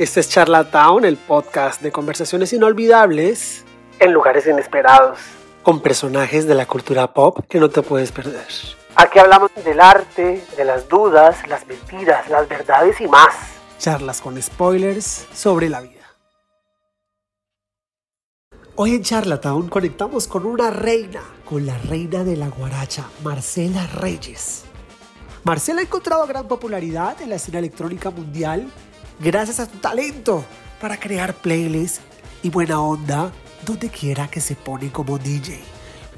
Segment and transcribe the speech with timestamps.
[0.00, 3.66] Este es Charlatown, el podcast de conversaciones inolvidables
[3.98, 5.18] en lugares inesperados,
[5.62, 8.46] con personajes de la cultura pop que no te puedes perder.
[8.94, 13.34] Aquí hablamos del arte, de las dudas, las mentiras, las verdades y más.
[13.78, 16.06] Charlas con spoilers sobre la vida.
[18.76, 24.64] Hoy en Charlatown conectamos con una reina, con la reina de la guaracha, Marcela Reyes.
[25.44, 28.66] Marcela ha encontrado gran popularidad en la escena electrónica mundial
[29.20, 30.44] gracias a tu talento
[30.80, 32.00] para crear playlists
[32.42, 33.30] y buena onda
[33.66, 35.60] donde quiera que se pone como DJ.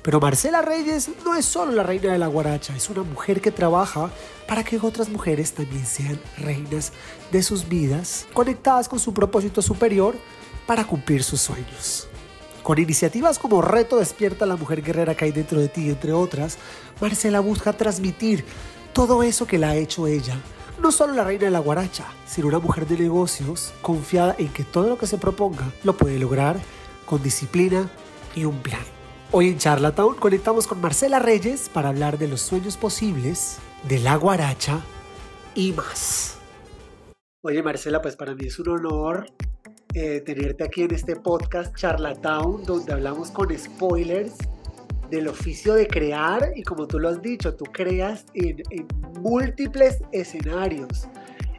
[0.02, 3.50] Pero Marcela Reyes no es solo la reina de la guaracha, es una mujer que
[3.50, 4.10] trabaja
[4.48, 6.92] para que otras mujeres también sean reinas
[7.30, 10.16] de sus vidas, conectadas con su propósito superior
[10.66, 12.08] para cumplir sus sueños.
[12.62, 16.58] Con iniciativas como Reto Despierta la Mujer Guerrera que hay dentro de ti, entre otras,
[17.00, 18.44] Marcela busca transmitir
[18.92, 20.36] todo eso que la ha hecho ella
[20.80, 24.64] no solo la reina de la guaracha, sino una mujer de negocios confiada en que
[24.64, 26.58] todo lo que se proponga lo puede lograr
[27.06, 27.90] con disciplina
[28.34, 28.82] y un plan.
[29.30, 34.16] Hoy en Charlatown conectamos con Marcela Reyes para hablar de los sueños posibles, de la
[34.16, 34.80] guaracha
[35.54, 36.38] y más.
[37.42, 39.26] Oye Marcela, pues para mí es un honor
[39.94, 44.34] eh, tenerte aquí en este podcast Charlatown, donde hablamos con spoilers
[45.12, 48.62] del oficio de crear y como tú lo has dicho, tú creas en,
[49.20, 51.06] múltiples escenarios.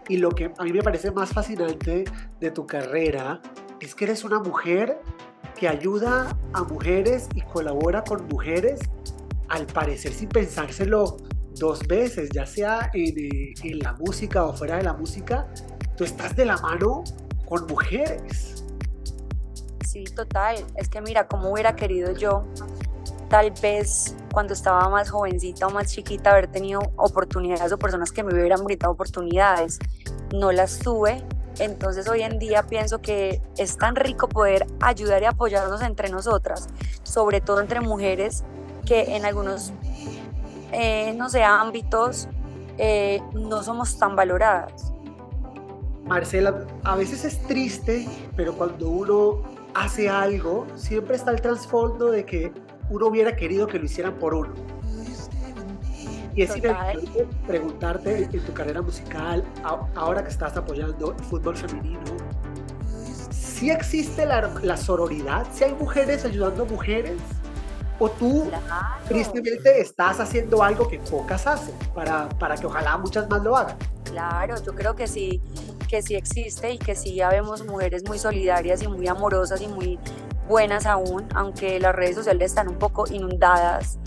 [0.10, 2.04] Y lo que a mí me parece más fascinante
[2.40, 3.40] de tu carrera
[3.80, 5.00] es que eres una mujer
[5.56, 8.80] que ayuda a mujeres y colabora con mujeres,
[9.50, 11.17] al parecer sin pensárselo
[11.54, 15.48] dos veces, ya sea en, eh, en la música o fuera de la música,
[15.95, 17.04] tú estás de la mano
[17.45, 18.66] con mujeres.
[19.86, 20.56] Sí, total.
[20.76, 22.48] Es que mira, como hubiera querido yo
[23.34, 28.22] tal vez cuando estaba más jovencita o más chiquita haber tenido oportunidades o personas que
[28.22, 29.80] me hubieran brindado oportunidades.
[30.31, 31.23] No las tuve.
[31.58, 36.67] Entonces hoy en día pienso que es tan rico poder ayudar y apoyarnos entre nosotras,
[37.02, 38.44] sobre todo entre mujeres
[38.86, 39.73] que en algunos,
[40.71, 42.27] eh, no sé, ámbitos
[42.77, 44.94] eh, no somos tan valoradas.
[46.05, 49.42] Marcela, a veces es triste, pero cuando uno
[49.73, 52.63] hace algo, siempre está el trasfondo de que
[52.93, 54.54] uno hubiera querido que lo hicieran por uno.
[56.36, 59.43] Y es inevitable preguntarte en tu carrera musical,
[59.95, 61.99] ahora que estás apoyando el fútbol femenino,
[63.32, 67.17] si existe la, sororidad, si hay mujeres ayudando a mujeres,
[67.99, 68.49] o tú
[69.08, 73.77] tristemente estás haciendo algo que pocas hacen para, para que ojalá muchas más lo hagan.
[74.03, 75.42] Claro, yo creo que sí,
[75.87, 79.67] que sí existe y que sí ya vemos mujeres muy solidarias y muy amorosas y
[79.67, 79.99] muy
[80.48, 83.98] buenas aún, aunque las redes sociales están un poco inundadas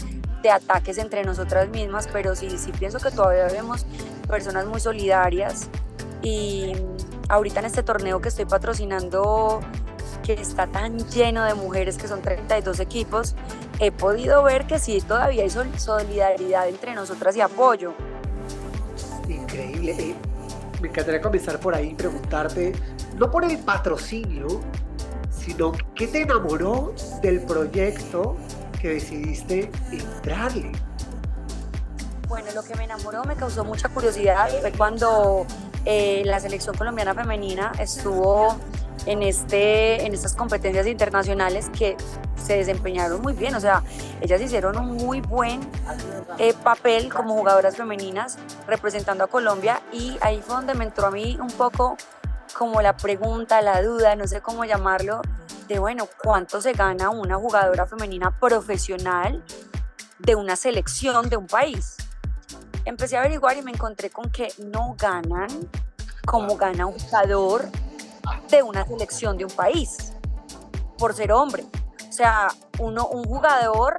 [0.43, 3.87] de ataques entre nosotras mismas, pero sí, sí pienso que todavía vemos
[4.29, 5.69] personas muy solidarias
[6.23, 6.73] y
[7.29, 9.61] ahorita en este torneo que estoy patrocinando,
[10.23, 13.35] que está tan lleno de mujeres, que son 32 equipos,
[13.79, 17.95] he podido ver que sí, todavía hay solidaridad entre nosotras y apoyo.
[19.29, 20.15] Increíble.
[20.81, 22.73] Me encantaría comenzar por ahí y preguntarte,
[23.17, 24.61] no por el patrocinio,
[25.47, 26.93] sino qué te enamoró
[27.23, 28.37] del proyecto
[28.81, 30.73] que decidiste entrarle.
[32.27, 35.47] Bueno, lo que me enamoró, me causó mucha curiosidad, fue cuando
[35.85, 38.57] eh, la selección colombiana femenina estuvo
[39.07, 41.97] en, este, en estas competencias internacionales que
[42.35, 43.85] se desempeñaron muy bien, o sea,
[44.21, 45.61] ellas hicieron un muy buen
[46.39, 48.37] eh, papel como jugadoras femeninas
[48.67, 51.97] representando a Colombia y ahí fue donde me entró a mí un poco
[52.53, 55.21] como la pregunta, la duda, no sé cómo llamarlo,
[55.69, 59.45] de bueno, ¿cuánto se gana una jugadora femenina profesional
[60.19, 61.97] de una selección de un país?
[62.85, 65.49] Empecé a averiguar y me encontré con que no ganan
[66.25, 67.69] como gana un jugador
[68.51, 70.13] de una selección de un país
[70.99, 71.65] por ser hombre.
[72.09, 73.97] O sea, uno, un jugador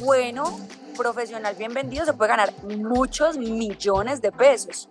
[0.00, 0.58] bueno,
[0.96, 4.88] profesional, bien vendido, se puede ganar muchos millones de pesos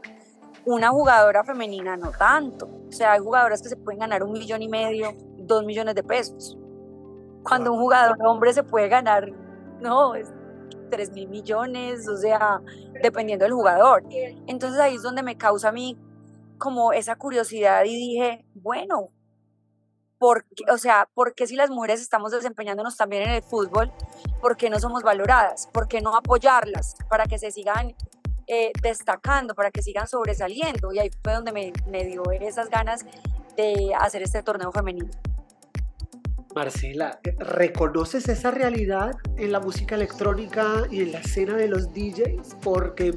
[0.66, 2.68] una jugadora femenina no tanto.
[2.88, 6.04] O sea, hay jugadoras que se pueden ganar un millón y medio, dos millones de
[6.04, 6.58] pesos.
[7.44, 9.31] Cuando un jugador hombre se puede ganar,
[9.80, 10.31] no, es
[10.92, 12.62] tres mil millones, o sea,
[13.02, 14.04] dependiendo del jugador.
[14.48, 15.98] Entonces ahí es donde me causa a mí
[16.58, 19.10] como esa curiosidad y dije, bueno,
[20.19, 23.92] ¿por o sea, ¿por qué si las mujeres estamos desempeñándonos también en el fútbol,
[24.40, 25.68] por qué no somos valoradas?
[25.74, 27.96] ¿Por qué no apoyarlas para que se sigan
[28.48, 30.92] eh, destacando, para que sigan sobresaliendo.
[30.94, 33.06] Y ahí fue donde me, me dio esas ganas
[33.56, 35.10] de hacer este torneo femenino.
[36.54, 42.58] Marcela, ¿reconoces esa realidad en la música electrónica y en la escena de los DJs?
[42.62, 43.14] Porque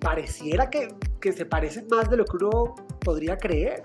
[0.00, 3.82] pareciera que, que se parecen más de lo que uno podría creer.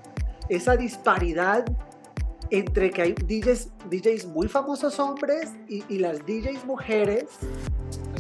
[0.50, 1.66] esa disparidad
[2.50, 7.26] entre que hay DJs, DJs muy famosos hombres y, y las DJs mujeres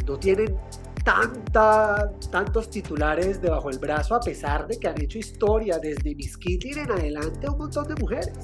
[0.07, 0.57] no tienen
[1.03, 6.37] tanta, tantos titulares debajo del brazo a pesar de que han hecho historia desde Miss
[6.37, 8.37] Kitty en adelante un montón de mujeres.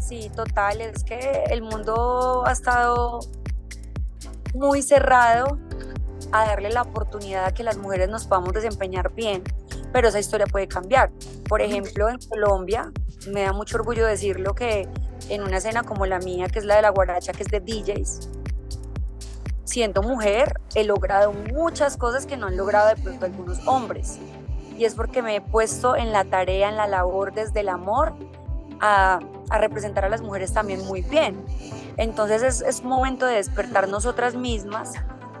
[0.00, 3.20] Sí, total, es que el mundo ha estado
[4.54, 5.58] muy cerrado
[6.32, 9.42] a darle la oportunidad a que las mujeres nos podamos desempeñar bien,
[9.92, 11.12] pero esa historia puede cambiar.
[11.48, 12.90] Por ejemplo, en Colombia,
[13.30, 14.88] me da mucho orgullo decirlo que
[15.28, 17.60] en una escena como la mía, que es la de la guaracha, que es de
[17.60, 18.28] DJs,
[19.72, 24.18] siendo mujer, he logrado muchas cosas que no han logrado de pronto algunos hombres.
[24.76, 28.12] Y es porque me he puesto en la tarea, en la labor desde el amor,
[28.80, 29.20] a,
[29.50, 31.42] representar a las mujeres también muy bien.
[31.96, 34.92] Entonces es, es momento de despertar nosotras mismas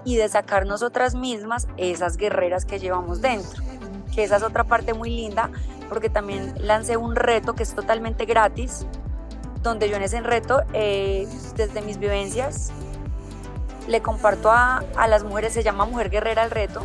[0.04, 3.62] y de sacar nosotras mismas esas guerreras que llevamos dentro.
[4.14, 5.50] Que esa es otra parte muy linda,
[5.90, 8.86] porque también lancé un reto que es totalmente gratis,
[9.62, 12.72] donde yo en ese reto, eh, desde mis vivencias,
[13.88, 16.84] le comparto a, a las mujeres, se llama Mujer Guerrera el reto,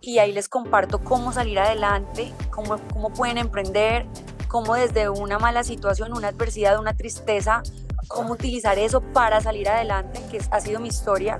[0.00, 4.06] y ahí les comparto cómo salir adelante, cómo, cómo pueden emprender,
[4.48, 7.62] cómo desde una mala situación, una adversidad, una tristeza,
[8.08, 11.38] cómo utilizar eso para salir adelante, que ha sido mi historia.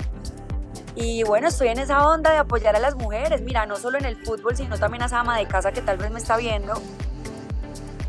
[0.96, 4.06] Y bueno, estoy en esa onda de apoyar a las mujeres, mira, no solo en
[4.06, 6.74] el fútbol, sino también a esa ama de casa que tal vez me está viendo,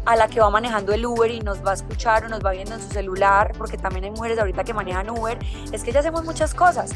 [0.07, 2.51] a la que va manejando el Uber y nos va a escuchar o nos va
[2.51, 5.37] viendo en su celular, porque también hay mujeres ahorita que manejan Uber,
[5.73, 6.91] es que ya hacemos muchas cosas,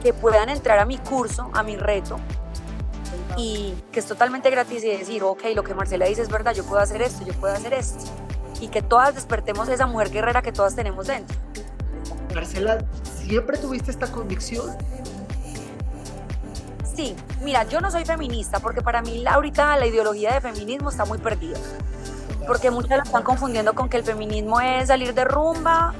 [0.00, 2.20] que puedan entrar a mi curso, a mi reto,
[3.36, 6.62] y que es totalmente gratis y decir, ok, lo que Marcela dice es verdad, yo
[6.62, 8.04] puedo hacer esto, yo puedo hacer esto,
[8.60, 11.36] y que todas despertemos esa mujer guerrera que todas tenemos dentro.
[12.32, 14.76] Marcela, ¿siempre tuviste esta convicción?
[16.94, 21.04] Sí, mira, yo no soy feminista porque para mí ahorita la ideología de feminismo está
[21.04, 21.58] muy perdida
[22.46, 25.94] porque muchas lo están confundiendo con que el feminismo es salir de rumba,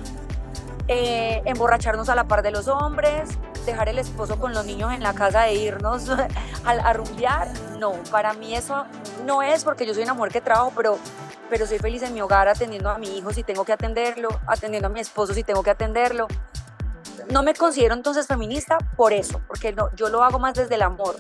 [0.89, 3.31] eh, emborracharnos a la par de los hombres,
[3.65, 6.09] dejar el esposo con los niños en la casa e irnos
[6.65, 7.49] a, a rumbear.
[7.79, 8.87] No, para mí eso
[9.25, 10.99] no es porque yo soy una mujer que trabajo, pero,
[11.51, 14.87] pero soy feliz en mi hogar atendiendo a mi hijo si tengo que atenderlo, atendiendo
[14.87, 16.29] a mi esposo si tengo que atenderlo.
[17.31, 20.83] No me considero entonces feminista por eso, porque no, yo lo hago más desde el
[20.83, 21.17] amor.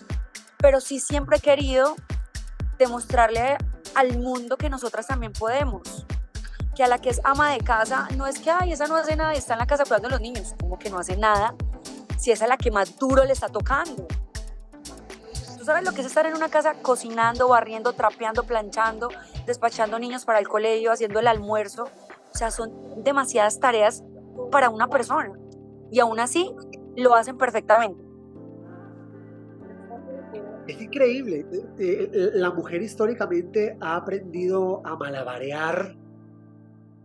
[0.58, 1.96] Pero sí siempre he querido
[2.78, 3.56] demostrarle
[3.96, 6.06] al mundo que nosotras también podemos.
[6.76, 9.16] Que a la que es ama de casa, no es que, ay, esa no hace
[9.16, 11.54] nada está en la casa cuidando a los niños, como que no hace nada,
[12.18, 14.06] si es a la que más duro le está tocando.
[15.58, 19.08] ¿Tú sabes lo que es estar en una casa cocinando, barriendo, trapeando, planchando,
[19.46, 21.84] despachando niños para el colegio, haciendo el almuerzo?
[21.84, 24.04] O sea, son demasiadas tareas
[24.52, 25.32] para una persona.
[25.90, 26.54] Y aún así,
[26.94, 28.05] lo hacen perfectamente.
[30.66, 31.46] Es increíble.
[31.78, 35.96] Eh, eh, la mujer históricamente ha aprendido a malabarear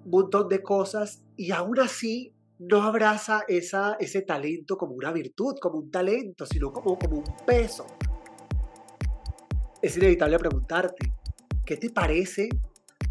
[0.03, 5.79] un montón de cosas y aún así no abraza ese talento como una virtud, como
[5.79, 7.85] un talento, sino como, como un peso.
[9.81, 11.13] Es inevitable preguntarte,
[11.65, 12.49] ¿qué te parece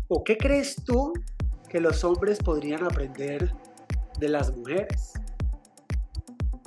[0.08, 1.12] o qué crees tú
[1.68, 3.52] que los hombres podrían aprender
[4.18, 5.12] de las mujeres?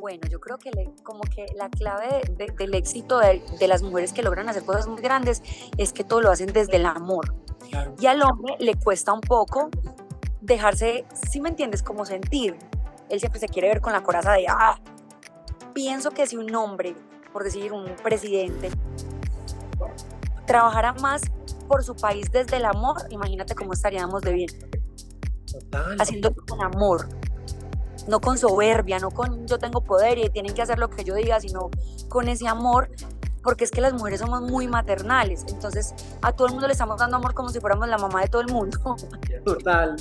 [0.03, 0.69] Bueno, yo creo que
[1.01, 2.23] como que la clave
[2.57, 5.41] del éxito de, las mujeres que logran hacer cosas muy grandes
[5.77, 7.33] es que todo lo hacen desde el amor.
[8.01, 9.69] Y al hombre le cuesta un poco
[10.41, 12.57] dejarse, si me entiendes, como sentir.
[13.09, 14.77] Él siempre se quiere ver con la coraza de, ah,
[15.73, 16.97] pienso que si un hombre,
[17.31, 18.71] por decir un presidente,
[20.45, 21.21] trabajara más
[21.69, 24.49] por su país desde el amor, imagínate cómo estaríamos de bien.
[25.97, 27.07] Haciendo con amor,
[28.07, 31.15] no con soberbia, no con yo tengo poder y tienen que hacer lo que yo
[31.15, 31.69] diga, sino
[32.09, 32.89] con ese amor,
[33.43, 36.97] porque es que las mujeres somos muy maternales, entonces a todo el mundo le estamos
[36.99, 38.77] dando amor como si fuéramos la mamá de todo el mundo.
[39.45, 39.95] Total.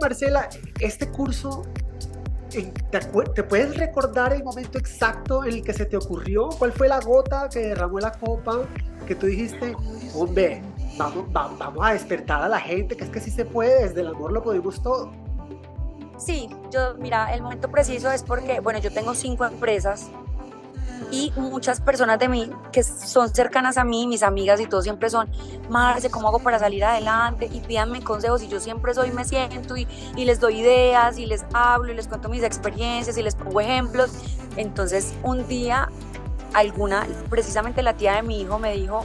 [0.00, 0.48] Marcela,
[0.80, 1.62] este curso,
[2.50, 6.50] ¿te, puedes recordar el momento exacto en el que se te ocurrió?
[6.58, 8.66] ¿Cuál fue la gota que derramó la copa
[9.06, 9.74] que tú dijiste,
[10.14, 10.62] hombre,
[10.98, 14.08] vamos, vamos a despertar a la gente, que es que sí se puede, desde el
[14.08, 15.25] amor lo podemos todo?
[16.18, 20.08] Sí, yo, mira, el momento preciso es porque, bueno, yo tengo cinco empresas
[21.10, 25.10] y muchas personas de mí que son cercanas a mí, mis amigas y todo siempre
[25.10, 25.28] son,
[25.68, 27.48] Marce, ¿cómo hago para salir adelante?
[27.52, 31.26] Y pídanme consejos y yo siempre soy, me siento y, y, les doy ideas y
[31.26, 34.10] les hablo y les cuento mis experiencias y les pongo ejemplos.
[34.56, 35.90] Entonces un día
[36.54, 39.04] alguna, precisamente la tía de mi hijo me dijo,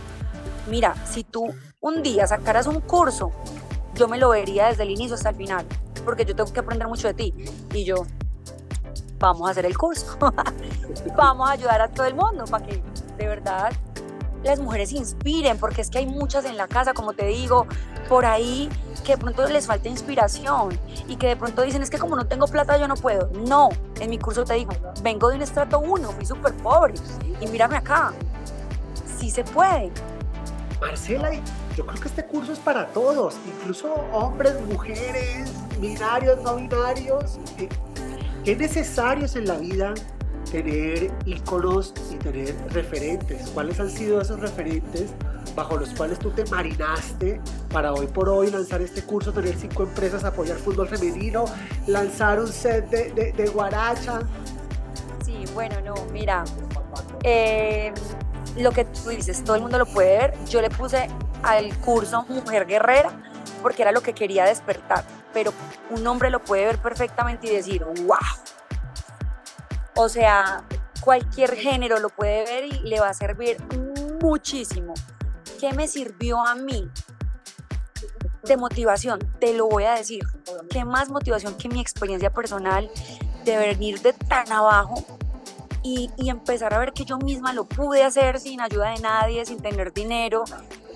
[0.69, 3.31] mira, si tú un día sacaras un curso,
[3.95, 5.65] yo me lo vería desde el inicio hasta el final
[6.01, 7.33] porque yo tengo que aprender mucho de ti.
[7.73, 8.05] Y yo,
[9.19, 10.17] vamos a hacer el curso,
[11.15, 12.81] vamos a ayudar a todo el mundo para que
[13.17, 13.71] de verdad
[14.43, 17.67] las mujeres inspiren, porque es que hay muchas en la casa, como te digo,
[18.09, 18.69] por ahí
[19.05, 20.77] que de pronto les falta inspiración
[21.07, 23.29] y que de pronto dicen, es que como no tengo plata yo no puedo.
[23.47, 26.93] No, en mi curso te digo, vengo de un estrato 1, fui súper pobre
[27.39, 28.13] y mírame acá,
[29.17, 29.91] sí se puede.
[30.79, 31.31] Marcela,
[31.75, 37.39] yo creo que este curso es para todos, incluso hombres, mujeres, binarios, no binarios.
[38.43, 39.93] Qué necesarios en la vida
[40.51, 43.49] tener íconos y tener referentes.
[43.49, 45.11] ¿Cuáles han sido esos referentes
[45.55, 47.39] bajo los cuales tú te marinaste
[47.71, 51.45] para hoy por hoy lanzar este curso, tener cinco empresas, apoyar fútbol femenino,
[51.87, 54.19] lanzar un set de, de, guaracha?
[55.23, 56.43] Sí, bueno, no, mira,
[57.23, 57.93] eh,
[58.57, 60.33] lo que tú dices, todo el mundo lo puede ver.
[60.49, 61.07] Yo le puse
[61.43, 63.11] al curso Mujer Guerrera
[63.61, 65.53] porque era lo que quería despertar, pero
[65.89, 68.17] un hombre lo puede ver perfectamente y decir, wow,
[69.95, 70.63] o sea,
[71.01, 73.57] cualquier género lo puede ver y le va a servir
[74.21, 74.93] muchísimo.
[75.59, 76.89] ¿Qué me sirvió a mí?
[78.43, 80.23] De motivación, te lo voy a decir.
[80.69, 82.89] ¿Qué más motivación que mi experiencia personal
[83.45, 85.05] de venir de tan abajo
[85.83, 89.61] y, empezar a ver que yo misma lo pude hacer sin ayuda de nadie, sin
[89.61, 90.43] tener dinero?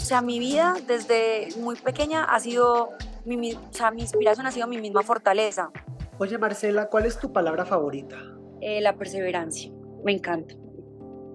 [0.06, 2.90] O sea, mi vida desde muy pequeña ha sido,
[3.26, 5.72] mi, o sea, mi inspiración ha sido mi misma fortaleza.
[6.20, 8.16] Oye, Marcela, ¿cuál es tu palabra favorita?
[8.62, 9.72] Eh, la perseverancia.
[10.04, 10.54] Me encanta.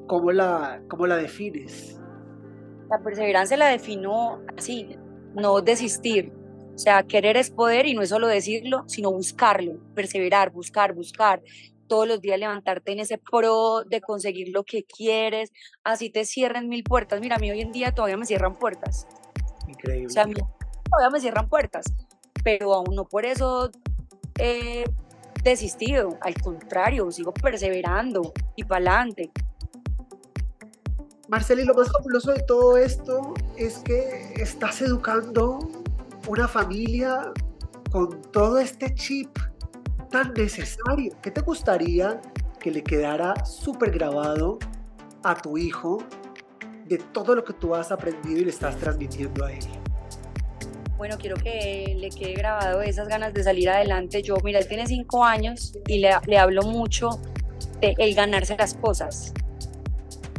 [0.06, 2.00] ¿Cómo la, ¿Cómo la defines?
[2.88, 4.96] La perseverancia la defino así,
[5.34, 6.32] no desistir.
[6.72, 11.42] O sea, querer es poder y no es solo decirlo, sino buscarlo, perseverar, buscar, buscar.
[11.90, 15.50] Todos los días levantarte en ese pro de conseguir lo que quieres,
[15.82, 17.20] así te cierren mil puertas.
[17.20, 19.08] Mira, a mí hoy en día todavía me cierran puertas.
[19.66, 20.06] Increíble.
[20.06, 20.34] O sea, a mí
[20.88, 21.86] todavía me cierran puertas,
[22.44, 23.72] pero aún no por eso
[24.38, 24.84] eh,
[25.42, 29.32] desistido, al contrario, sigo perseverando y para adelante.
[31.26, 35.58] Marceli, lo más fabuloso de todo esto es que estás educando
[36.28, 37.32] una familia
[37.90, 39.36] con todo este chip
[40.10, 41.12] tan necesario.
[41.22, 42.20] ¿Qué te gustaría
[42.58, 44.58] que le quedara súper grabado
[45.22, 46.02] a tu hijo
[46.84, 49.64] de todo lo que tú has aprendido y le estás transmitiendo a él?
[51.00, 54.20] bueno, quiero que le quede grabado esas ganas de salir adelante.
[54.20, 57.22] Yo, mira, él tiene cinco años y le, le hablo mucho
[57.80, 59.32] de el ganarse las cosas.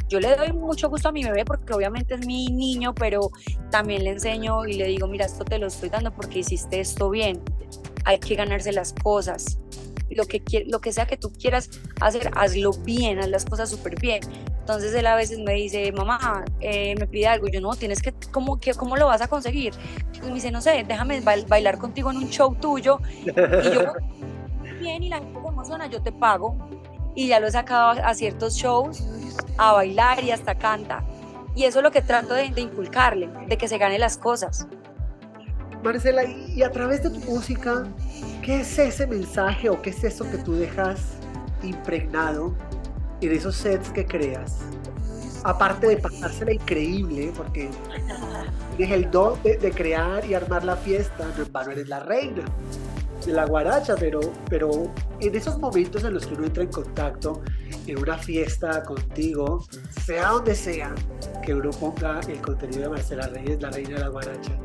[0.07, 3.31] Yo le doy mucho gusto a mi bebé porque obviamente es mi niño, pero
[3.71, 7.09] también le enseño y le digo, mira, esto te lo estoy dando porque hiciste esto
[7.09, 7.41] bien.
[8.05, 9.59] Hay que ganarse las cosas.
[10.09, 11.69] Lo que, lo que sea que tú quieras
[12.01, 14.21] hacer, hazlo bien, haz las cosas súper bien.
[14.59, 17.47] Entonces él a veces me dice, mamá, eh, me pide algo.
[17.47, 19.73] yo no, tienes que, ¿cómo, que, ¿cómo lo vas a conseguir?
[20.13, 22.99] Y me dice, no sé, déjame bailar contigo en un show tuyo.
[23.25, 23.93] Y yo,
[24.79, 26.55] bien, y la gente se emociona, yo te pago.
[27.15, 29.03] Y ya lo he sacado a, ciertos shows
[29.57, 31.03] a bailar y hasta canta.
[31.55, 34.67] Y eso es lo que trato de, de inculcarle, de que se gane las cosas.
[35.83, 37.83] Marcela, y a través de tu música,
[38.43, 41.17] ¿qué es ese mensaje o qué es eso que tú dejas
[41.63, 42.55] impregnado
[43.27, 44.59] de esos sets que creas,
[45.43, 47.69] aparte de pasársela increíble, porque
[48.77, 52.43] tienes el don de, crear y armar la fiesta, no en vano eres la reina
[53.25, 54.19] de la guaracha, pero,
[54.49, 57.41] pero en esos momentos en los que uno entra en contacto
[57.85, 59.65] en una fiesta contigo,
[60.03, 60.93] sea donde sea,
[61.43, 64.57] que uno ponga el contenido de Marcela Reyes, la reina de la guaracha.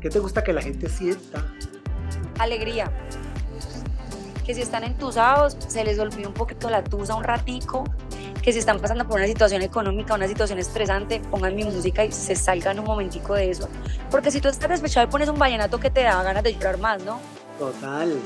[0.00, 1.44] ¿Qué te gusta que la gente sienta?
[2.38, 2.90] Alegría,
[4.46, 7.84] que si están entusados, se les olvida un poquito la tusa un ratico,
[8.40, 12.12] que si están pasando por una situación económica, una situación estresante, pongan mi música y
[12.12, 13.68] se salgan un momentico de eso.
[14.10, 16.78] Porque si tú estás despechado y pones un vallenato que te da ganas de llorar
[16.78, 17.20] más, ¿no?
[17.58, 18.18] Total.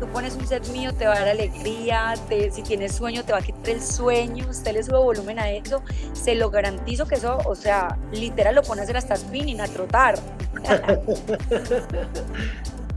[0.00, 2.14] Tú pones un set mío, te va a dar alegría,
[2.50, 5.82] si tienes sueño, te va a quitar el sueño, usted le sube volumen a eso,
[6.14, 9.68] se lo garantizo que eso, o sea, literal lo pone a hacer hasta spinning, a
[9.68, 10.18] trotar.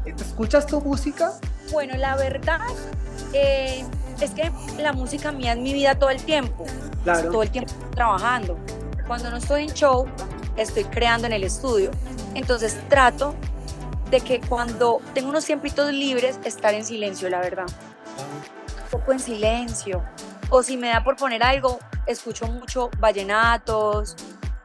[0.05, 1.33] ¿Escuchas tu música?
[1.71, 2.61] Bueno, la verdad
[3.33, 3.83] eh,
[4.21, 6.65] es que la música mía es mi vida todo el tiempo.
[7.03, 7.31] Claro.
[7.31, 8.57] Todo el tiempo trabajando.
[9.05, 10.07] Cuando no estoy en show,
[10.55, 11.91] estoy creando en el estudio.
[12.35, 13.35] Entonces trato
[14.09, 17.65] de que cuando tengo unos tiempitos libres, estar en silencio, la verdad.
[17.67, 20.03] Un poco en silencio.
[20.49, 24.15] O si me da por poner algo, escucho mucho vallenatos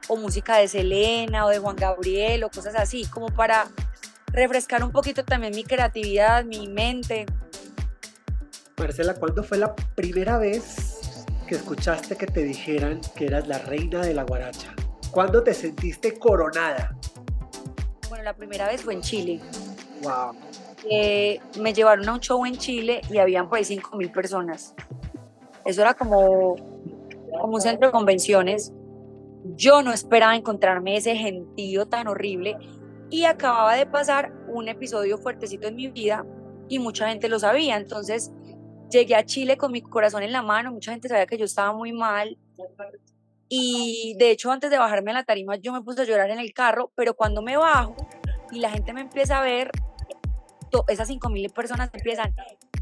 [0.08, 3.68] o música de Selena o de Juan Gabriel o cosas así, como para
[4.32, 7.26] refrescar un poquito también mi creatividad, mi mente.
[8.78, 14.02] Marcela, ¿cuándo fue la primera vez que escuchaste que te dijeran que eras la reina
[14.02, 14.74] de la guaracha?
[15.10, 16.96] ¿Cuándo te sentiste coronada?
[18.08, 19.40] Bueno, la primera vez fue en Chile.
[20.02, 20.34] Wow.
[20.90, 24.74] Eh, me llevaron a un show en Chile y habían por ahí 5 mil personas.
[25.64, 26.56] Eso era como,
[27.40, 28.72] como un centro de convenciones
[29.44, 32.56] Yo no esperaba encontrarme ese gentío tan horrible
[33.10, 36.24] y acababa de pasar un episodio fuertecito en mi vida
[36.68, 37.76] y mucha gente lo sabía.
[37.76, 38.32] Entonces
[38.90, 41.72] llegué a Chile con mi corazón en la mano, mucha gente sabía que yo estaba
[41.72, 42.38] muy mal.
[43.48, 46.38] Y de hecho antes de bajarme a la tarima yo me puse a llorar en
[46.38, 47.96] el carro, pero cuando me bajo
[48.50, 49.70] y la gente me empieza a ver,
[50.88, 52.34] esas cinco mil personas empiezan,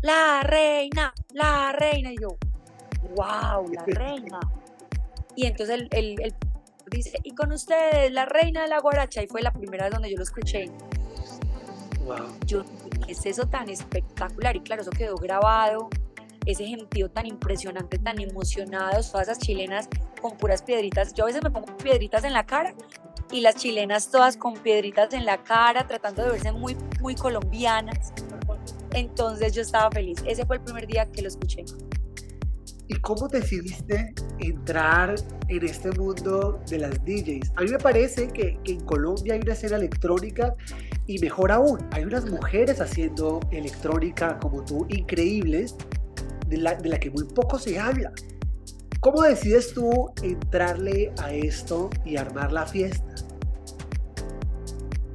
[0.02, 2.36] la reina, la reina, y yo,
[3.16, 4.40] wow, la reina.
[5.34, 6.34] Y entonces el, el
[6.96, 10.10] dice, y con ustedes, la reina de la guaracha, y fue la primera vez donde
[10.10, 10.70] yo lo escuché.
[12.04, 12.38] Wow.
[12.46, 12.64] Yo,
[13.06, 14.56] ¿qué es eso tan espectacular?
[14.56, 15.88] Y claro, eso quedó grabado,
[16.46, 19.88] ese gentío tan impresionante, tan emocionados, todas esas chilenas
[20.20, 21.14] con puras piedritas.
[21.14, 22.74] Yo a veces me pongo piedritas en la cara
[23.30, 28.12] y las chilenas todas con piedritas en la cara, tratando de verse muy, muy colombianas.
[28.92, 30.22] Entonces yo estaba feliz.
[30.26, 31.64] Ese fue el primer día que lo escuché.
[32.90, 35.14] ¿Y cómo decidiste entrar
[35.46, 37.52] en este mundo de las DJs?
[37.54, 40.56] A mí me parece que, en Colombia hay una escena electrónica
[41.06, 45.76] y mejor aún, hay unas mujeres haciendo electrónica como tú, increíbles,
[46.48, 48.10] de la, que muy poco se habla.
[48.98, 53.14] ¿Cómo decides tú entrarle a esto y armar la fiesta?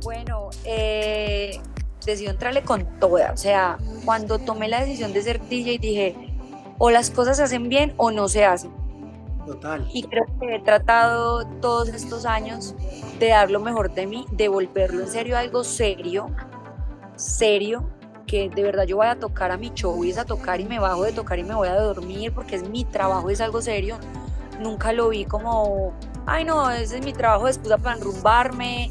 [0.02, 1.60] Bueno, eh,
[2.06, 3.34] decidí entrarle con toda.
[3.34, 6.25] O sea, cuando tomé la decisión de ser DJ dije,
[6.78, 8.72] o las cosas se hacen bien o no se hacen.
[9.46, 9.88] Total.
[9.94, 12.74] Y creo que he tratado todos estos años
[13.20, 16.32] de dar lo mejor de mí, de volverlo en serio algo serio,
[17.16, 17.88] serio,
[18.26, 20.66] que de verdad yo voy a tocar a mi show y es a tocar y
[20.66, 23.62] me bajo de tocar y me voy a dormir porque es mi trabajo, es algo
[23.62, 23.98] serio.
[24.60, 25.94] Nunca lo vi como,
[26.26, 28.90] ay no, ese es mi trabajo de excusa para enrumbarme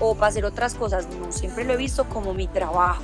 [0.00, 1.08] o para hacer otras cosas.
[1.18, 3.02] No, siempre lo he visto como mi trabajo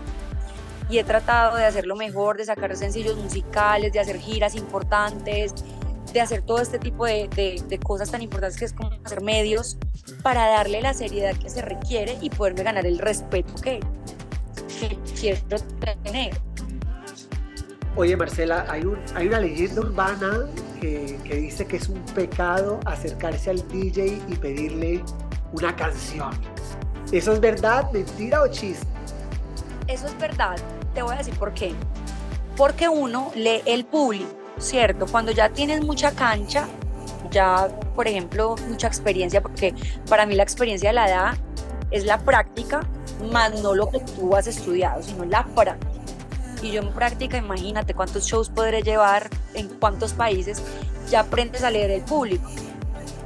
[0.91, 5.55] y he tratado de hacerlo mejor, de sacar sencillos musicales, de hacer giras importantes,
[6.13, 7.29] de hacer todo este tipo de,
[7.69, 9.79] de, cosas tan importantes que es como hacer medios
[10.25, 13.79] para darle la seriedad que se requiere y poderme ganar el respeto que,
[15.19, 15.39] quiero
[16.03, 16.37] tener.
[17.95, 20.47] Oye Marcela, hay, un, hay una leyenda urbana
[20.81, 25.05] que, que dice que es un pecado acercarse al DJ y pedirle
[25.53, 26.31] una canción.
[27.13, 28.87] ¿Eso es verdad, mentira o chiste?
[29.87, 30.57] Eso es verdad.
[30.95, 31.75] Te voy a decir por qué.
[32.57, 35.07] Porque uno lee el público, ¿cierto?
[35.07, 36.67] Cuando ya tienes mucha cancha,
[37.31, 39.75] ya, por ejemplo, mucha experiencia, porque
[40.09, 41.35] para mí la experiencia la edad
[41.91, 42.81] es la práctica,
[43.33, 45.91] más no lo que tú has estudiado, sino la práctica.
[46.63, 50.63] Y yo en práctica, imagínate cuántos shows podré llevar en cuántos países,
[51.09, 52.49] ya aprendes a leer el público.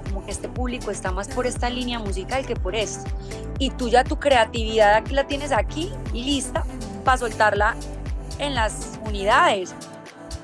[0.05, 3.11] Como que este público está más por esta línea musical que por esto.
[3.59, 6.65] Y tú ya tu creatividad la tienes aquí lista
[7.05, 7.77] para soltarla
[8.39, 9.75] en las unidades.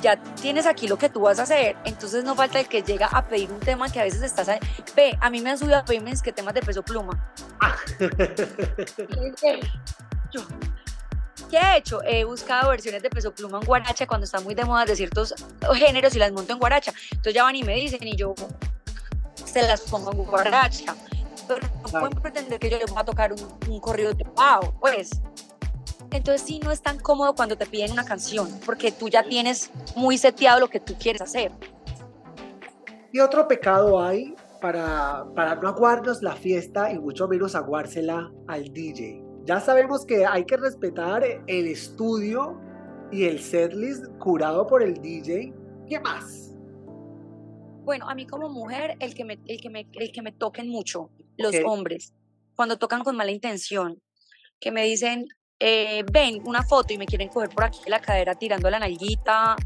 [0.03, 3.07] Ya tienes aquí lo que tú vas a hacer, entonces no falta el que llega
[3.07, 4.49] a pedir un tema que a veces estás...
[4.97, 7.35] Ve, a mí me han subido a pedirme que temas de peso pluma.
[11.51, 12.01] ¿Qué he hecho?
[12.05, 15.35] He buscado versiones de peso pluma en guaracha cuando están muy de moda de ciertos
[15.75, 16.95] géneros y las monto en guaracha.
[17.11, 18.35] Entonces ya van y me dicen y yo
[19.35, 20.95] se las pongo en guaracha.
[21.47, 24.79] Pero no pueden pretender que yo les voy a tocar un, un corrido de wow,
[24.81, 25.21] pues
[26.17, 29.71] entonces sí no es tan cómodo cuando te piden una canción, porque tú ya tienes
[29.97, 31.53] muy seteado lo que tú quieres hacer.
[33.13, 38.73] ¿Y otro pecado hay para, para no aguarnos la fiesta y mucho menos aguársela al
[38.73, 39.23] DJ?
[39.45, 42.61] Ya sabemos que hay que respetar el estudio
[43.11, 45.53] y el setlist curado por el DJ.
[45.89, 46.55] ¿Qué más?
[47.83, 50.69] Bueno, a mí como mujer, el que me, el que me, el que me toquen
[50.69, 52.15] mucho, los hombres,
[52.55, 54.01] cuando tocan con mala intención,
[54.61, 55.27] que me dicen,
[55.61, 59.57] eh, ven una foto y me quieren coger por aquí la cadera tirando la nalguita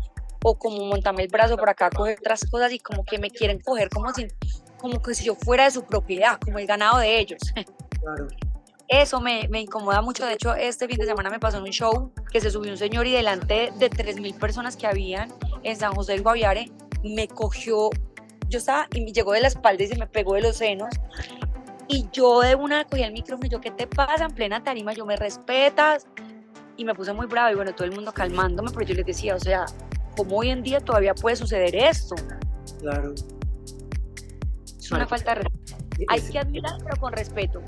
[0.42, 3.61] o como montarme el brazo por acá, coger otras cosas y como que me quieren
[3.61, 4.26] coger como si,
[4.78, 7.40] como que si yo fuera de su propiedad, como el ganado de ellos.
[8.00, 8.28] Claro.
[8.87, 10.26] Eso me, me, incomoda mucho.
[10.26, 12.76] De hecho, este fin de semana me pasó en un show que se subió un
[12.76, 16.70] señor y delante de 3.000 personas que habían en San José del Guaviare,
[17.02, 17.88] me cogió,
[18.48, 20.90] yo estaba y me llegó de la espalda y se me pegó de los senos
[21.88, 24.25] y yo de una cogí el micrófono y yo, ¿qué te pasa?
[24.25, 26.07] En plena tarima, yo me respetas.
[26.77, 29.37] Y me puse muy brava y bueno, todo el mundo calmándome, pero yo les decía,
[29.37, 29.66] o sea,
[30.16, 32.16] ¿cómo hoy en día todavía puede suceder esto?
[32.81, 33.14] Claro.
[34.66, 35.77] Es una falta de respeto.
[36.09, 37.62] Hay que admirar, pero con respeto.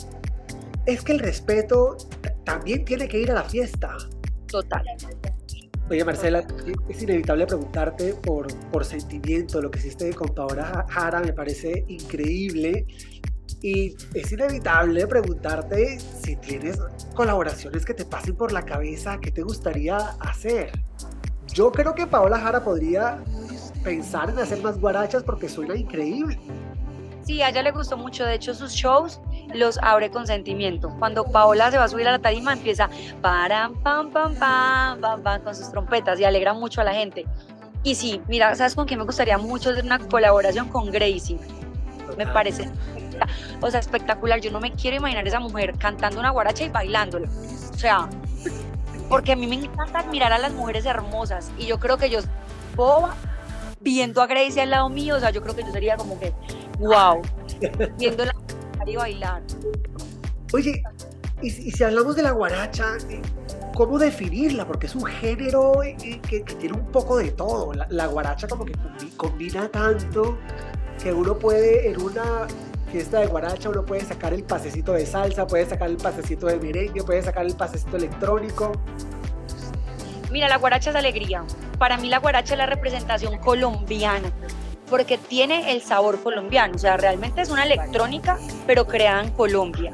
[0.86, 1.96] Es que el respeto
[2.44, 3.96] también tiene que ir a la fiesta.
[4.48, 4.84] Total.
[5.88, 6.44] Oye, Marcela,
[6.88, 9.62] es inevitable preguntarte por, por sentimiento.
[9.62, 12.86] Lo que hiciste con Paola Jara me parece increíble.
[13.66, 16.78] Y es inevitable preguntarte si tienes
[17.16, 20.70] colaboraciones que te pasen por la cabeza, qué te gustaría hacer.
[21.48, 23.24] Yo creo que Paola Jara podría
[23.82, 26.38] pensar en hacer más guarachas porque suena increíble.
[27.24, 28.24] Sí, a ella le gustó mucho.
[28.24, 29.20] De hecho, sus shows
[29.52, 30.94] los abre con sentimiento.
[31.00, 32.88] Cuando Paola se va a subir a la tarima, empieza
[33.20, 37.26] pam, pam, pam, pam, pam, pam, con sus trompetas y alegra mucho a la gente.
[37.82, 41.40] Y sí, mira, ¿sabes con quién me gustaría mucho hacer una colaboración con Gracie?
[42.16, 42.70] Me parece,
[43.60, 44.40] o sea, espectacular.
[44.40, 47.28] Yo no me quiero imaginar esa mujer cantando una guaracha y bailándola.
[47.74, 48.08] O sea,
[49.08, 52.20] porque a mí me encanta admirar a las mujeres hermosas y yo creo que yo,
[52.74, 53.14] boba,
[53.80, 56.32] viendo a Gracie al lado mío, o sea, yo creo que yo sería como que,
[56.78, 57.22] wow,
[57.98, 58.34] viéndola
[58.86, 59.42] y bailar.
[60.52, 60.82] Oye,
[61.42, 63.20] y, si hablamos de la guaracha, eh,
[63.74, 64.66] ¿cómo definirla?
[64.66, 67.72] Porque es un género eh, eh, que, tiene un poco de todo.
[67.90, 68.72] La, guaracha como que
[69.16, 70.38] combina tanto
[71.02, 72.46] que uno puede en una
[72.86, 76.56] fiesta de guaracha uno puede sacar el pasecito de salsa, puede sacar el pasecito de
[76.56, 78.72] merengue, puede sacar el pasecito electrónico.
[80.30, 81.44] Mira, la guaracha es alegría.
[81.78, 84.32] Para mí la guaracha es la representación colombiana
[84.88, 89.92] porque tiene el sabor colombiano, o sea, realmente es una electrónica, pero creada en Colombia,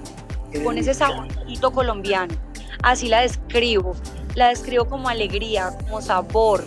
[0.63, 2.35] con ese saborcito colombiano.
[2.83, 3.95] Así la describo,
[4.35, 6.65] la describo como alegría, como sabor.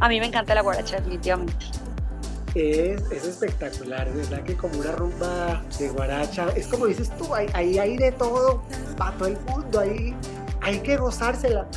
[0.00, 1.79] A mí me encanta la guaracha, definitivamente.
[2.54, 7.32] Es, es espectacular, es verdad que como una rumba de guaracha, es como dices tú,
[7.34, 8.62] ahí hay, hay, de todo,
[8.96, 10.14] para todo el mundo, ahí
[10.60, 11.68] hay que gozársela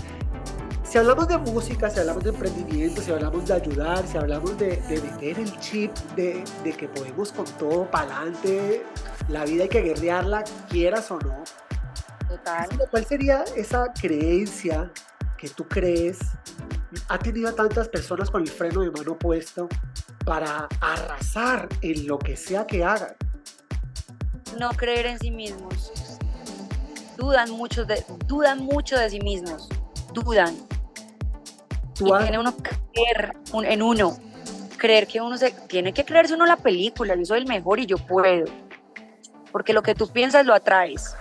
[0.93, 4.79] si hablamos de música, si hablamos de emprendimiento, si hablamos de ayudar, si hablamos de,
[4.87, 6.43] meter el chip de,
[6.77, 8.85] que podemos con todo para adelante,
[9.27, 11.43] la vida hay que guerrearla, quieras o no.
[12.29, 12.69] Total.
[12.91, 14.91] ¿Cuál sería esa creencia
[15.35, 16.19] que tú crees
[17.07, 19.67] ha tenido a tantas personas con el freno de mano puesto
[20.25, 23.15] para arrasar en lo que sea que hagan?
[24.59, 25.91] No creer en sí mismos.
[27.17, 29.69] Dudan mucho de, dudan mucho de sí mismos.
[30.13, 30.55] Dudan
[31.93, 33.33] tiene uno que creer
[33.63, 34.17] en uno,
[34.77, 37.85] creer que uno se tiene que creerse uno la película, yo soy el mejor y
[37.85, 38.45] yo puedo.
[39.51, 41.15] Porque lo que tú piensas lo atraes.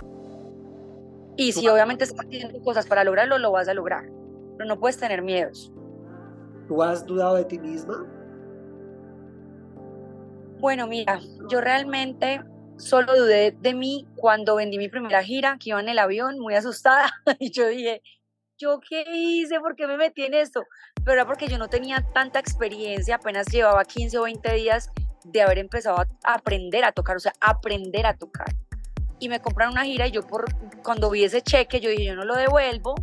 [1.35, 4.05] Y si obviamente estás haciendo cosas para lograrlo, lo vas a lograr.
[4.57, 5.71] Pero no puedes tener miedos.
[6.67, 8.05] ¿Tú has dudado de ti misma?
[10.63, 12.39] Bueno, mira, yo realmente
[12.77, 16.55] solo dudé de mí cuando vendí mi primera gira, que iba en el avión muy
[16.55, 18.01] asustada y yo dije,
[18.57, 19.59] ¿yo qué hice?
[19.59, 20.63] ¿Por qué me metí en esto?
[21.03, 24.89] Pero era porque yo no tenía tanta experiencia, apenas llevaba 15 o 20 días
[25.25, 28.47] de haber empezado a aprender a tocar, o sea, aprender a tocar.
[29.19, 30.45] Y me compraron una gira y yo por,
[30.81, 32.95] cuando vi ese cheque, yo dije, yo no lo devuelvo.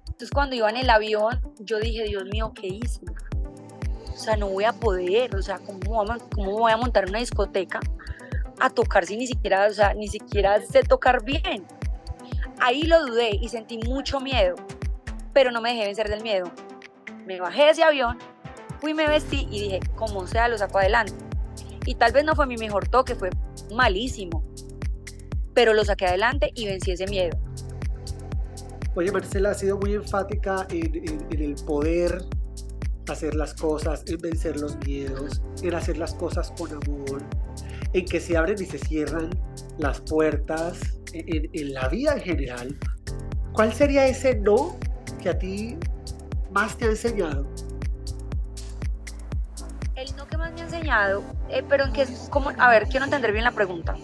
[0.00, 3.02] Entonces cuando iba en el avión, yo dije, Dios mío, ¿qué hice?
[4.18, 6.04] O sea, no voy a poder, o sea, ¿cómo
[6.36, 7.80] voy a montar una discoteca
[8.60, 11.64] a tocar si ni siquiera, o sea, ni siquiera sé tocar bien?
[12.60, 14.56] Ahí lo dudé y sentí mucho miedo
[15.38, 16.50] pero no me dejé vencer del miedo.
[17.24, 18.18] Me bajé de ese avión,
[18.80, 21.14] fui, me vestí y dije, como sea, lo saco adelante.
[21.86, 23.30] Y tal vez no fue mi mejor toque, fue
[23.72, 24.42] malísimo,
[25.54, 27.38] pero lo saqué adelante y vencí ese miedo.
[28.96, 32.24] Oye, Marcela, ha sido muy enfática en, en el poder
[33.10, 37.22] hacer las cosas, en vencer los miedos, en hacer las cosas con amor,
[37.92, 39.30] en que se abren y se cierran
[39.78, 40.78] las puertas,
[41.12, 42.78] en, en, la vida en general.
[43.52, 44.76] ¿Cuál sería ese no
[45.22, 45.76] que a ti
[46.50, 47.46] más te ha enseñado?
[49.96, 52.86] El no que más me ha enseñado, eh, pero en que es como, a ver,
[52.88, 53.96] quiero entender bien la pregunta.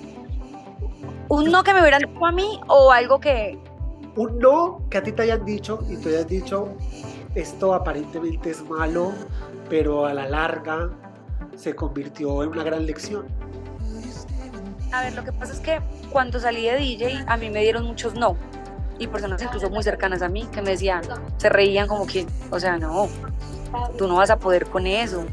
[1.29, 3.59] ¿Un no que me hubieran dicho a mí o algo que...
[4.17, 6.77] Un no que a ti te hayan dicho y tú hayas dicho,
[7.35, 9.12] esto aparentemente es malo,
[9.68, 10.90] pero a la larga
[11.57, 13.27] se convirtió en una gran lección.
[14.92, 17.85] A ver, lo que pasa es que cuando salí de DJ a mí me dieron
[17.85, 18.37] muchos no
[18.99, 21.03] y personas incluso muy cercanas a mí que me decían,
[21.37, 23.09] se reían como que, o sea, no,
[23.99, 25.25] tú no vas a poder con eso.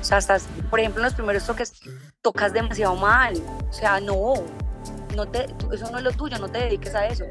[0.00, 1.72] O sea, estás, por ejemplo, en los primeros toques
[2.22, 3.34] tocas demasiado mal.
[3.68, 4.34] O sea, no,
[5.14, 7.24] no te, eso no es lo tuyo, no te dediques a eso.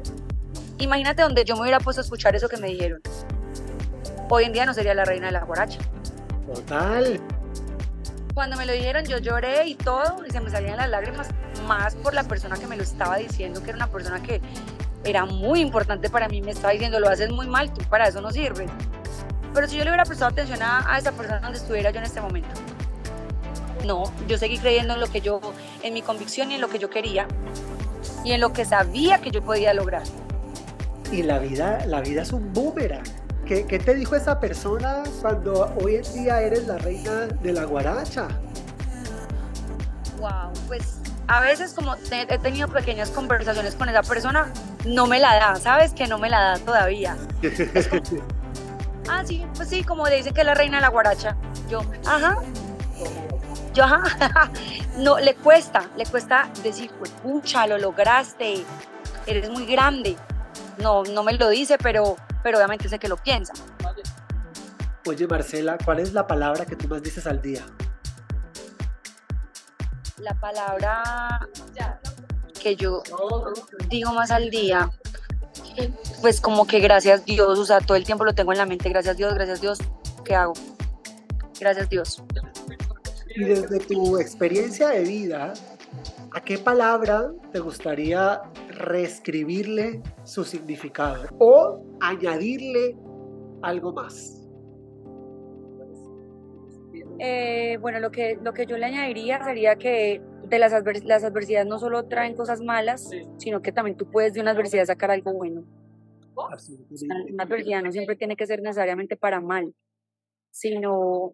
[0.78, 3.00] Imagínate donde yo me hubiera puesto a escuchar eso que me dijeron.
[4.28, 5.78] Hoy en día no sería la reina de la guaracha.
[6.52, 7.20] Total.
[8.34, 11.28] Cuando me lo dijeron yo lloré y todo y se me salían las lágrimas
[11.66, 14.40] más por la persona que me lo estaba diciendo, que era una persona que
[15.04, 18.20] era muy importante para mí, me estaba diciendo, lo haces muy mal, tú para eso
[18.20, 18.68] no sirves.
[19.54, 22.20] Pero si yo le hubiera prestado atención a, esa persona donde estuviera yo en este
[22.20, 22.48] momento,
[23.84, 25.40] no, yo seguí creyendo en lo que yo,
[25.82, 27.28] en mi convicción y en lo que yo quería
[28.24, 30.02] y en lo que sabía que yo podía lograr.
[31.12, 33.04] Y la vida, la vida es un boomerang.
[33.46, 37.64] ¿Qué, ¿Qué, te dijo esa persona cuando hoy en día eres la reina de la
[37.64, 38.26] guaracha?
[40.18, 40.96] Wow, pues
[41.28, 44.52] a veces como he tenido pequeñas conversaciones con esa persona,
[44.84, 45.92] no me la da, ¿sabes?
[45.92, 47.16] Que no me la da todavía.
[49.08, 51.36] ah, sí, pues sí, como le dicen que es la reina de la guaracha.
[51.68, 52.38] Yo, ajá,
[53.74, 53.86] Yo,
[54.98, 58.64] no, le cuesta, le cuesta decir, pues, pucha, lo lograste,
[59.26, 60.16] eres muy grande.
[60.78, 63.52] No, no me lo dice, pero, pero obviamente sé que lo piensa.
[65.04, 67.66] Oye, Marcela, ¿cuál es la palabra que tú más dices al día?
[70.18, 71.40] La palabra
[72.62, 73.02] que yo
[73.88, 74.88] digo más al día,
[76.20, 78.90] pues como que gracias Dios, o sea, todo el tiempo lo tengo en la mente,
[78.90, 79.78] gracias Dios, gracias Dios,
[80.24, 80.52] ¿qué hago?
[81.58, 82.22] Gracias Dios.
[83.34, 85.52] Y desde tu experiencia de vida,
[86.30, 88.40] ¿a qué palabra te gustaría
[88.76, 92.96] reescribirle su significado o añadirle
[93.62, 94.42] algo más?
[97.18, 100.72] Eh, bueno, lo que, lo que yo le añadiría sería que de las,
[101.04, 104.84] las adversidades no solo traen cosas malas, sino que también tú puedes de una adversidad
[104.84, 105.64] sacar algo bueno.
[106.34, 109.74] Una adversidad no siempre tiene que ser necesariamente para mal,
[110.50, 111.32] sino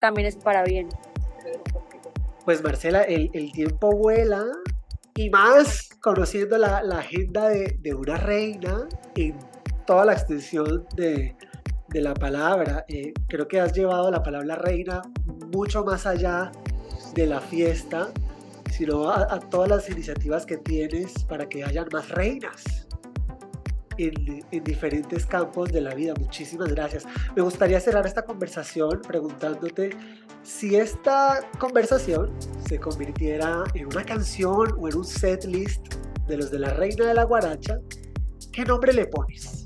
[0.00, 0.88] también es para bien.
[2.44, 4.44] Pues Marcela, el, el tiempo vuela
[5.16, 9.38] y más conociendo la, la agenda de, de, una reina en
[9.86, 11.34] toda la extensión de,
[11.88, 12.84] de la palabra.
[12.88, 15.02] Eh, creo que has llevado la palabra reina
[15.52, 16.52] mucho más allá
[17.14, 18.10] de la fiesta,
[18.70, 22.85] sino a, a todas las iniciativas que tienes para que hayan más reinas
[23.98, 26.14] en, en, diferentes campos de la vida.
[26.18, 27.04] Muchísimas gracias.
[27.34, 29.90] Me gustaría cerrar esta conversación preguntándote
[30.42, 32.32] si esta conversación
[32.68, 35.94] se convirtiera en una canción o en un set list
[36.28, 37.78] de los de la Reina de la Guaracha,
[38.52, 39.64] ¿qué nombre le pones?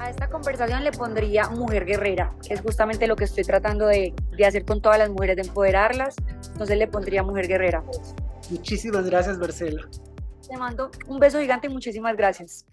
[0.00, 4.14] A esta conversación le pondría mujer guerrera, que es justamente lo que estoy tratando de,
[4.36, 6.14] de hacer con todas las mujeres, de empoderarlas.
[6.52, 7.82] Entonces le pondría mujer guerrera.
[8.50, 9.82] Muchísimas gracias, Marcela.
[10.48, 12.64] Te mando un beso gigante y muchísimas gracias.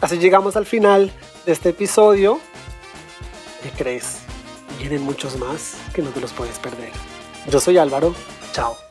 [0.00, 1.10] Así llegamos al final
[1.46, 2.40] de este episodio.
[3.62, 4.18] ¿Qué crees?
[4.78, 6.90] Vienen muchos más que no te los puedes perder.
[7.50, 8.14] Yo soy Álvaro.
[8.52, 8.85] Chao.